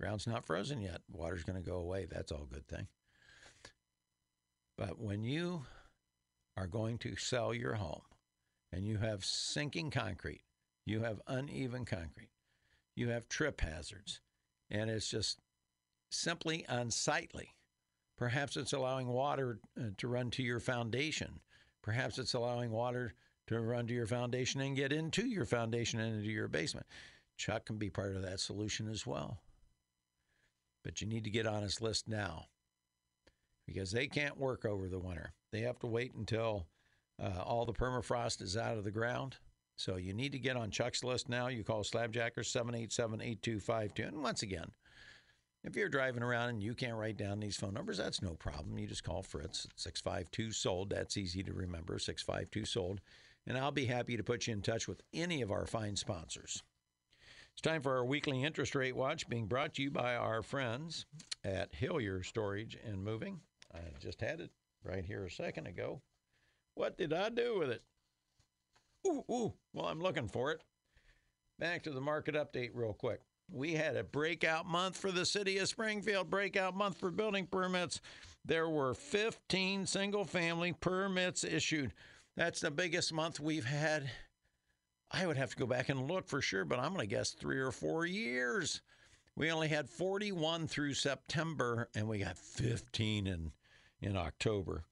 [0.00, 1.00] Ground's not frozen yet.
[1.10, 2.06] Water's going to go away.
[2.10, 2.88] That's all good thing.
[4.76, 5.62] But when you
[6.56, 8.02] are going to sell your home
[8.72, 10.42] and you have sinking concrete,
[10.84, 12.31] you have uneven concrete,
[12.94, 14.20] you have trip hazards,
[14.70, 15.38] and it's just
[16.10, 17.54] simply unsightly.
[18.16, 21.40] Perhaps it's allowing water uh, to run to your foundation.
[21.82, 23.14] Perhaps it's allowing water
[23.48, 26.86] to run to your foundation and get into your foundation and into your basement.
[27.36, 29.40] Chuck can be part of that solution as well.
[30.84, 32.46] But you need to get on his list now
[33.66, 35.32] because they can't work over the winter.
[35.50, 36.66] They have to wait until
[37.20, 39.36] uh, all the permafrost is out of the ground.
[39.76, 41.48] So you need to get on Chuck's list now.
[41.48, 44.02] You call Slabjackers 787 8252.
[44.02, 44.70] And once again,
[45.64, 48.78] if you're driving around and you can't write down these phone numbers, that's no problem.
[48.78, 50.90] You just call Fritz at 652 sold.
[50.90, 53.00] That's easy to remember 652 sold.
[53.46, 56.62] And I'll be happy to put you in touch with any of our fine sponsors.
[57.52, 61.06] It's time for our weekly interest rate watch being brought to you by our friends
[61.44, 63.40] at Hillier Storage and Moving.
[63.74, 64.50] I just had it
[64.84, 66.00] right here a second ago.
[66.74, 67.82] What did I do with it?
[69.06, 69.52] Ooh, ooh.
[69.72, 70.60] Well, I'm looking for it.
[71.58, 73.20] Back to the market update, real quick.
[73.50, 78.00] We had a breakout month for the city of Springfield, breakout month for building permits.
[78.44, 81.92] There were 15 single family permits issued.
[82.36, 84.10] That's the biggest month we've had.
[85.10, 87.32] I would have to go back and look for sure, but I'm going to guess
[87.32, 88.80] three or four years.
[89.36, 93.52] We only had 41 through September, and we got 15 in
[94.00, 94.84] in October.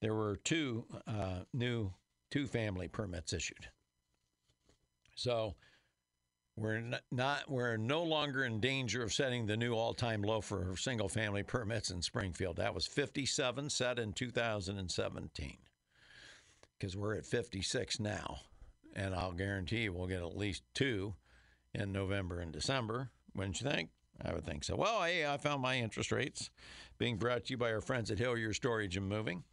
[0.00, 1.92] There were two uh, new
[2.34, 3.68] two family permits issued.
[5.14, 5.54] So
[6.56, 11.08] we're not we're no longer in danger of setting the new all-time low for single
[11.08, 12.56] family permits in Springfield.
[12.56, 15.58] That was 57 set in 2017.
[16.80, 18.40] Cuz we're at 56 now.
[18.96, 21.14] And I'll guarantee we'll get at least two
[21.72, 23.12] in November and December.
[23.36, 23.90] Wouldn't you think?
[24.20, 24.74] I would think so.
[24.74, 26.50] Well, hey, I found my interest rates
[26.98, 29.44] being brought to you by our friends at Hillier Storage and Moving.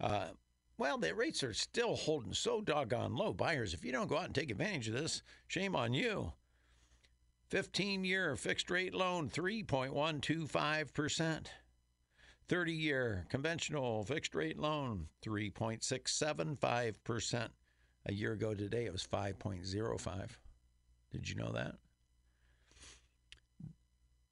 [0.00, 0.28] Uh,
[0.76, 3.32] well, the rates are still holding so doggone low.
[3.32, 6.32] Buyers, if you don't go out and take advantage of this, shame on you.
[7.48, 11.46] 15 year fixed rate loan, 3.125%.
[12.46, 17.48] 30 year conventional fixed rate loan, 3.675%.
[18.06, 20.28] A year ago today, it was 5.05.
[21.10, 21.76] Did you know that?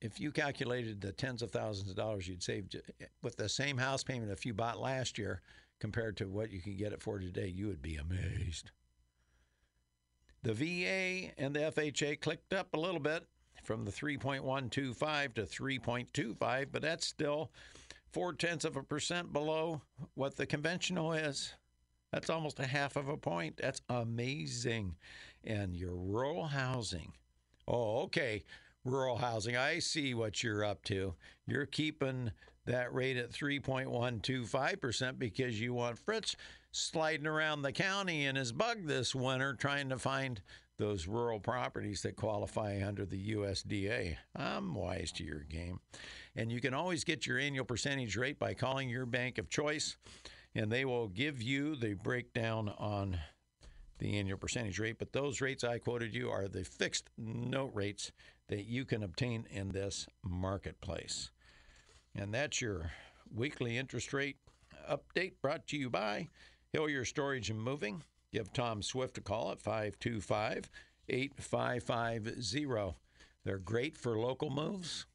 [0.03, 3.79] If you calculated the tens of thousands of dollars you'd saved eh, with the same
[3.79, 5.43] house payment if you bought last year
[5.83, 8.71] compared to what you can get it for today, you would be amazed.
[10.45, 13.27] The VA and the FHA clicked up a little bit
[13.65, 17.51] from the 3.125 to 3.25, but that's still
[18.13, 19.83] four tenths of a percent below
[20.15, 21.53] what the conventional is.
[22.13, 23.57] That's almost a half of a point.
[23.61, 24.95] That's amazing.
[25.43, 27.13] And your rural housing.
[27.67, 28.45] Oh, okay.
[28.85, 29.57] Rural housing.
[29.57, 31.15] I see what you're up to.
[31.45, 32.31] You're keeping
[32.67, 36.37] that rate at 3.125% because you want Fritz
[36.71, 40.41] sliding around the county in his bug this winter trying to find
[40.79, 44.17] those rural properties that qualify under the USDA.
[44.35, 45.81] I'm wise to your game.
[46.35, 49.97] And you can always get your annual percentage rate by calling your bank of choice
[50.55, 53.19] and they will give you the breakdown on
[53.99, 58.11] the annual percentage rate, but those rates I quoted you are the fixed note rates
[58.49, 61.31] that you can obtain in this marketplace.
[62.15, 62.91] And that's your
[63.35, 64.37] weekly interest rate
[64.91, 66.29] update brought to you by
[66.73, 68.03] Hillier Storage and Moving.
[68.33, 70.71] Give Tom Swift a call at 525
[71.09, 72.99] 8550.
[73.45, 75.07] They're great for local moves.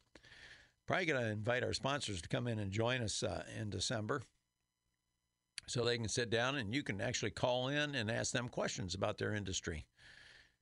[0.87, 4.21] Probably going to invite our sponsors to come in and join us uh, in December
[5.67, 8.93] so they can sit down and you can actually call in and ask them questions
[8.93, 9.85] about their industry.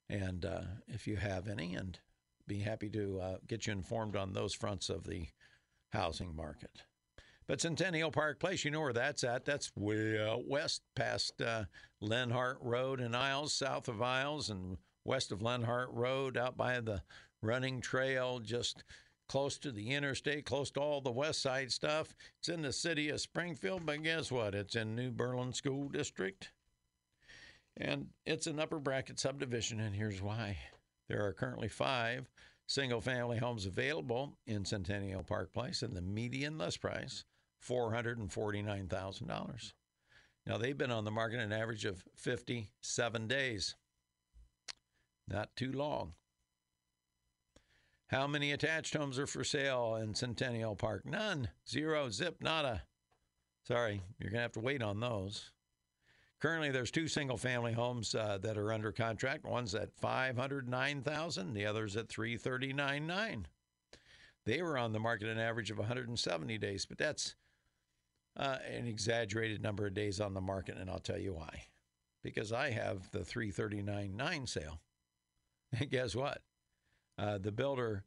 [0.10, 2.00] And uh, if you have any, and
[2.48, 5.28] be happy to uh, get you informed on those fronts of the
[5.91, 6.84] housing market.
[7.48, 9.46] But Centennial Park Place, you know where that's at.
[9.46, 11.66] That's way out west past uh,
[12.00, 17.02] Lenhart Road and Iles, south of Iles, and west of Lenhart Road, out by the
[17.41, 18.84] running trail, just
[19.28, 22.16] close to the interstate, close to all the west side stuff.
[22.39, 24.56] It's in the city of Springfield, but guess what?
[24.56, 26.52] It's in New Berlin School District.
[27.76, 30.58] And it's an upper bracket subdivision, and here's why.
[31.14, 32.28] There are currently five
[32.66, 37.24] single family homes available in Centennial Park Place, and the median list price
[37.64, 39.74] $449,000.
[40.47, 43.76] Now, they've been on the market an average of 57 days.
[45.28, 46.14] Not too long.
[48.07, 51.05] How many attached homes are for sale in Centennial Park?
[51.05, 51.49] None.
[51.70, 52.09] Zero.
[52.09, 52.38] Zip.
[52.41, 52.86] Nada.
[53.68, 55.51] Sorry, you're going to have to wait on those.
[56.44, 59.46] Currently, there's two single-family homes uh, that are under contract.
[59.46, 63.46] One's at 509,000, the other's at 339.9.
[64.46, 67.36] They were on the market an average of 170 days, but that's
[68.36, 71.68] uh, an exaggerated number of days on the market, and I'll tell you why.
[72.26, 74.82] Because I have the 339.9 sale.
[75.80, 76.41] And guess what?
[77.18, 78.04] Uh, the builder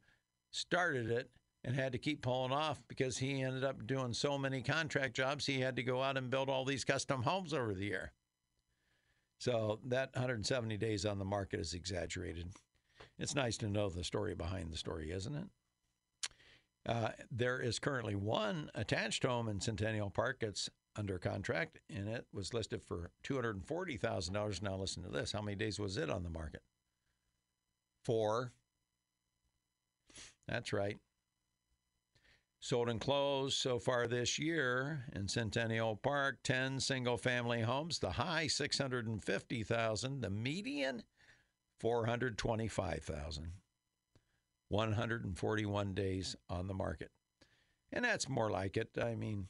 [0.51, 1.31] started it
[1.63, 5.47] and had to keep pulling off because he ended up doing so many contract jobs,
[5.47, 8.13] he had to go out and build all these custom homes over the year.
[9.39, 12.47] So that 170 days on the market is exaggerated.
[13.19, 15.45] It's nice to know the story behind the story, isn't it?
[16.87, 22.25] Uh, there is currently one attached home in Centennial Park that's under contract, and it
[22.33, 24.61] was listed for $240,000.
[24.61, 25.31] Now, listen to this.
[25.31, 26.61] How many days was it on the market?
[28.03, 28.53] Four.
[30.47, 30.97] That's right.
[32.59, 38.11] Sold and closed so far this year in Centennial Park, 10 single family homes, the
[38.11, 41.03] high 650,000, the median
[41.79, 43.51] 425,000.
[44.69, 47.11] 141 days on the market.
[47.93, 48.89] And that's more like it.
[49.01, 49.47] I mean,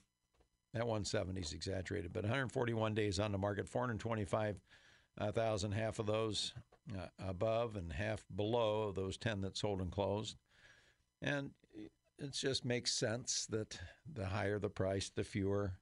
[0.73, 6.53] that 170 is exaggerated, but 141 days on the market, 425,000, half of those
[6.95, 10.37] uh, above and half below those 10 that sold and closed.
[11.21, 11.51] And
[12.20, 13.80] it just makes sense that
[14.11, 15.74] the higher the price, the fewer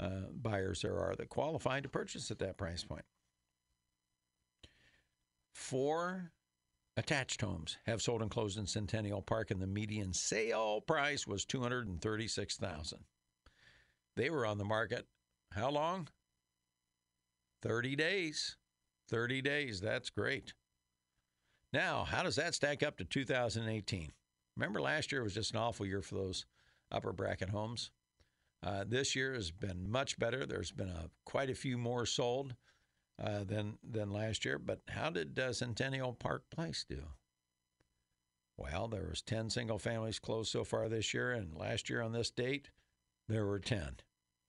[0.00, 3.04] uh, buyers there are that qualify to purchase at that price point.
[5.54, 6.32] For
[6.96, 11.44] attached homes have sold and closed in Centennial Park, and the median sale price was
[11.44, 13.00] two hundred and thirty-six thousand.
[14.16, 15.06] They were on the market
[15.52, 16.08] how long?
[17.60, 18.56] Thirty days.
[19.08, 19.80] Thirty days.
[19.80, 20.54] That's great.
[21.72, 24.12] Now, how does that stack up to 2018?
[24.56, 26.46] Remember, last year was just an awful year for those
[26.90, 27.90] upper bracket homes.
[28.62, 30.46] Uh, this year has been much better.
[30.46, 32.54] There's been a, quite a few more sold.
[33.22, 34.58] uh, than than last year.
[34.58, 37.02] But how did uh, Centennial Park Place do?
[38.56, 42.12] Well, there was 10 single families closed so far this year, and last year on
[42.12, 42.70] this date,
[43.28, 43.96] there were 10.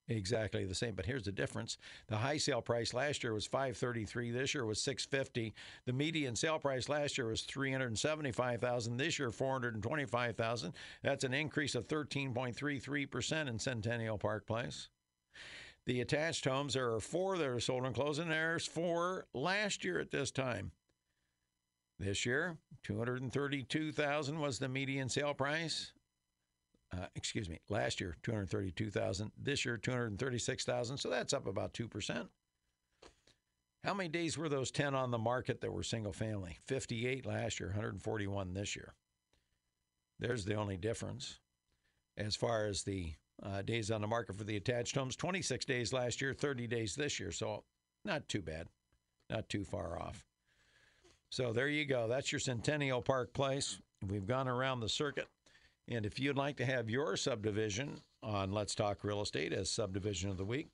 [0.09, 1.77] Exactly the same, but here's the difference.
[2.07, 5.53] The high sale price last year was 533, this year was 650.
[5.85, 10.73] The median sale price last year was 375,000, this year 425,000.
[11.03, 14.89] That's an increase of 13.33% in Centennial Park Place.
[15.85, 18.27] The attached homes, there are four that are sold and closing.
[18.27, 20.71] There's four last year at this time.
[21.99, 25.93] This year, 232,000 was the median sale price.
[26.93, 32.27] Uh, excuse me, last year 232,000, this year 236,000, so that's up about 2%.
[33.83, 36.57] How many days were those 10 on the market that were single family?
[36.67, 38.93] 58 last year, 141 this year.
[40.19, 41.39] There's the only difference.
[42.15, 45.91] As far as the uh, days on the market for the attached homes, 26 days
[45.93, 47.63] last year, 30 days this year, so
[48.05, 48.67] not too bad,
[49.29, 50.23] not too far off.
[51.29, 52.07] So there you go.
[52.07, 53.79] That's your Centennial Park Place.
[54.07, 55.27] We've gone around the circuit.
[55.87, 60.29] And if you'd like to have your subdivision on Let's Talk Real Estate as subdivision
[60.29, 60.69] of the week,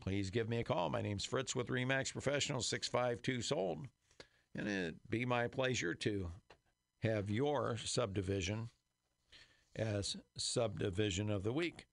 [0.00, 0.88] please give me a call.
[0.88, 3.86] My name's Fritz with Remax Professionals, 652 sold.
[4.54, 6.30] And it'd be my pleasure to
[7.00, 8.70] have your subdivision
[9.76, 11.86] as subdivision of the week.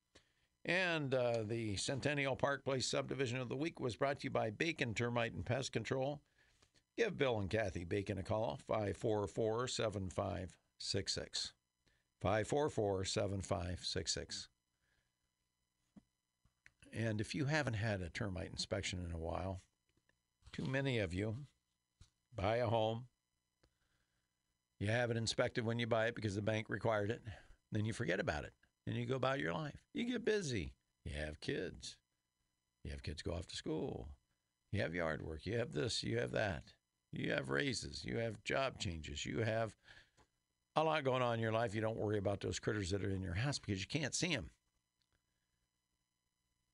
[0.63, 4.49] And uh, the Centennial Park Place subdivision of the week was brought to you by
[4.49, 6.21] Bacon Termite and Pest Control.
[6.97, 11.53] Give Bill and Kathy Bacon a call, 544 7566.
[12.23, 14.47] 544 7566.
[16.93, 19.61] And if you haven't had a termite inspection in a while,
[20.53, 21.35] too many of you
[22.33, 23.07] buy a home,
[24.79, 27.21] you have it inspected when you buy it because the bank required it,
[27.73, 28.53] then you forget about it
[28.87, 29.75] and you go about your life.
[29.93, 31.97] You get busy, you have kids,
[32.85, 34.07] you have kids go off to school,
[34.71, 36.63] you have yard work, you have this, you have that,
[37.11, 39.73] you have raises, you have job changes, you have
[40.75, 41.75] a lot going on in your life.
[41.75, 44.33] You don't worry about those critters that are in your house because you can't see
[44.33, 44.49] them.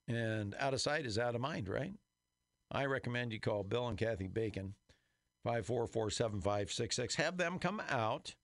[0.08, 1.93] And out of sight is out of mind, right?
[2.72, 4.74] I recommend you call Bill and Kathy Bacon,
[5.43, 7.16] 544 7566.
[7.16, 8.36] Have them come out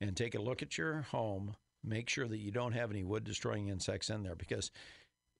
[0.00, 1.54] and take a look at your home.
[1.84, 4.70] Make sure that you don't have any wood destroying insects in there because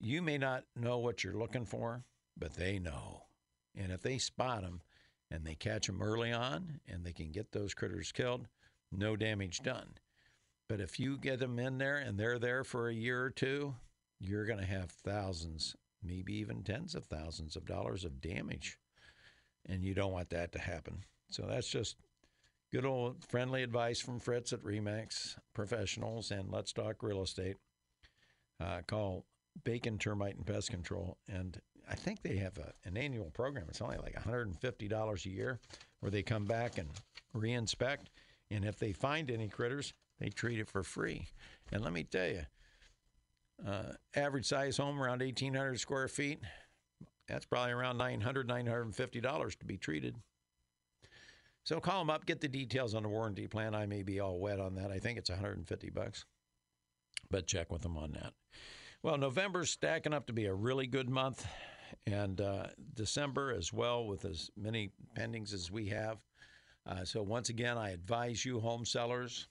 [0.01, 2.03] you may not know what you're looking for,
[2.37, 3.23] but they know.
[3.77, 4.83] And if they spot them
[5.31, 8.49] and they catch them early on and they can get those critters killed,
[8.93, 9.95] no damage done.
[10.69, 13.75] But if you get them in there and they're there for a year or two,
[14.21, 18.79] you're going to have thousands, maybe even tens of thousands of dollars of damage.
[19.67, 21.05] And you don't want that to happen.
[21.31, 21.97] So that's just
[22.73, 27.57] good old friendly advice from Fritz at Remax Professionals and Let's Talk Real Estate.
[28.61, 29.27] Uh, call
[29.65, 31.19] Bacon Termite and Pest Control.
[31.29, 33.67] And I think they have a, an annual program.
[33.69, 35.61] It's only like $150 a year
[36.01, 36.89] where they come back and
[37.37, 38.07] reinspect.
[38.53, 41.29] And if they find any critters, they treat it for free.
[41.73, 42.43] And let me tell you,
[43.67, 46.41] uh, average size home around 1,800 square feet,
[47.29, 50.17] that's probably around $900, $950 to be treated.
[51.65, 53.75] So call them up, get the details on the warranty plan.
[53.75, 54.91] I may be all wet on that.
[54.91, 56.25] I think it's 150 bucks,
[57.31, 58.33] but check with them on that.
[59.03, 61.47] Well, November's stacking up to be a really good month,
[62.07, 66.19] and uh, December as well, with as many pendings as we have.
[66.87, 69.49] Uh, so once again, I advise you, home sellers,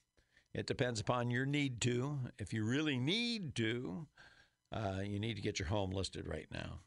[0.53, 2.19] it depends upon your need to.
[2.37, 4.07] If you really need to,
[4.71, 6.79] uh, you need to get your home listed right now.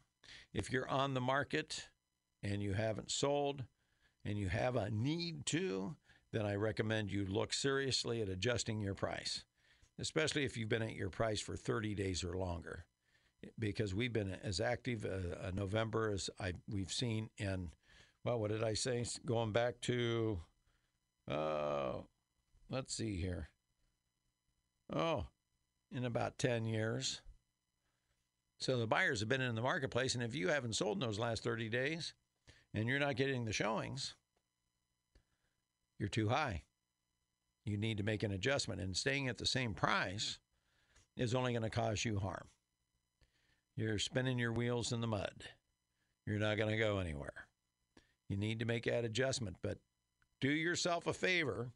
[0.52, 1.88] If you're on the market
[2.42, 3.64] and you haven't sold
[4.24, 5.96] and you have a need to,
[6.32, 9.44] then I recommend you look seriously at adjusting your price,
[9.98, 12.84] especially if you've been at your price for 30 days or longer.
[13.58, 17.70] Because we've been as active uh, November as I, we've seen in
[18.24, 19.04] well, what did I say?
[19.26, 20.40] Going back to,
[21.30, 21.92] uh,
[22.70, 23.50] let's see here.
[24.92, 25.26] Oh,
[25.92, 27.20] in about 10 years.
[28.58, 31.18] So the buyers have been in the marketplace, and if you haven't sold in those
[31.18, 32.14] last 30 days
[32.72, 34.14] and you're not getting the showings,
[35.98, 36.62] you're too high.
[37.66, 40.38] You need to make an adjustment, and staying at the same price
[41.16, 42.48] is only going to cause you harm.
[43.76, 45.44] You're spinning your wheels in the mud.
[46.26, 47.46] You're not going to go anywhere
[48.28, 49.56] you need to make that adjustment.
[49.62, 49.78] But
[50.40, 51.70] do yourself a favor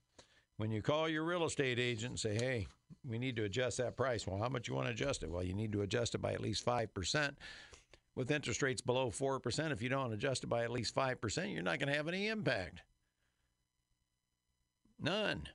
[0.56, 2.66] when you call your real estate agent and say, hey,
[3.06, 4.26] we need to adjust that price.
[4.26, 5.30] Well, how much you want to adjust it?
[5.30, 7.34] Well, you need to adjust it by at least 5%.
[8.14, 11.62] With interest rates below 4%, if you don't adjust it by at least 5%, you're
[11.62, 12.82] not going to have any impact.
[15.00, 15.48] None.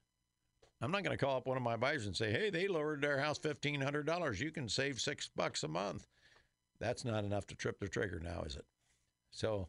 [0.81, 3.01] I'm not going to call up one of my buyers and say, hey, they lowered
[3.01, 4.39] their house $1,500.
[4.39, 6.07] You can save six bucks a month.
[6.79, 8.65] That's not enough to trip the trigger now, is it?
[9.31, 9.67] So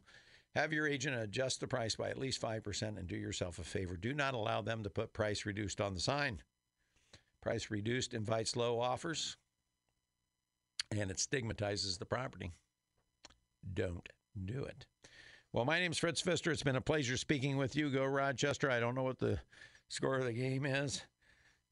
[0.55, 3.97] have your agent adjust the price by at least 5% and do yourself a favor.
[3.97, 6.41] Do not allow them to put price reduced on the sign.
[7.41, 9.37] Price reduced invites low offers
[10.91, 12.51] and it stigmatizes the property.
[13.73, 14.07] Don't
[14.45, 14.85] do it.
[15.51, 16.51] Well, my name's Fritz Pfister.
[16.51, 17.89] It's been a pleasure speaking with you.
[17.89, 18.69] Go Rochester.
[18.69, 19.39] I don't know what the
[19.87, 21.01] score of the game is,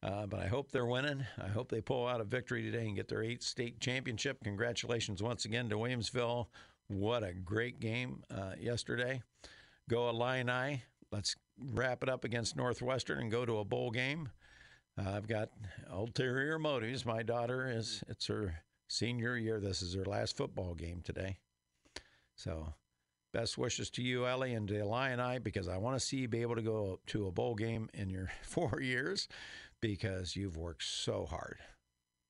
[0.02, 1.26] uh, but I hope they're winning.
[1.42, 4.44] I hope they pull out a victory today and get their eighth state championship.
[4.44, 6.48] Congratulations once again to Williamsville.
[6.88, 9.22] What a great game uh, yesterday.
[9.90, 10.84] Go Illini.
[11.12, 14.30] Let's wrap it up against Northwestern and go to a bowl game.
[14.98, 15.50] Uh, I've got
[15.92, 17.06] ulterior motives.
[17.06, 19.60] My daughter is, it's her senior year.
[19.60, 21.38] This is her last football game today.
[22.36, 22.74] So,
[23.32, 26.42] best wishes to you, Ellie, and to Illini, because I want to see you be
[26.42, 29.28] able to go to a bowl game in your four years
[29.82, 31.58] because you've worked so hard.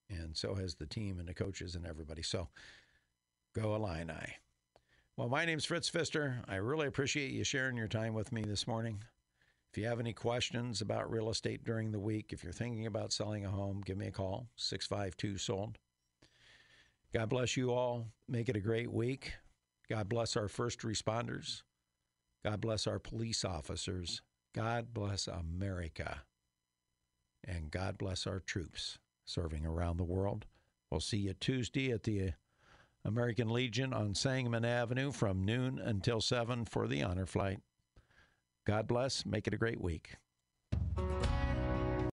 [0.10, 2.22] And so has the team and the coaches and everybody.
[2.22, 2.48] So,
[3.56, 4.38] go Illini.
[5.16, 6.42] Well, my name's Fritz Pfister.
[6.48, 9.04] I really appreciate you sharing your time with me this morning.
[9.72, 13.14] If you have any questions about real estate during the week, if you're thinking about
[13.14, 15.78] selling a home, give me a call, 652 Sold.
[17.14, 18.08] God bless you all.
[18.28, 19.34] Make it a great week.
[19.88, 21.62] God bless our first responders.
[22.44, 24.24] God bless our police officers.
[24.56, 26.24] God bless America.
[27.48, 30.48] And God bless our troops serving around the world.
[30.90, 32.32] We'll see you Tuesday at the
[33.06, 37.60] American Legion on Sangamon Avenue from noon until 7 for the honor flight.
[38.66, 39.26] God bless.
[39.26, 40.16] Make it a great week.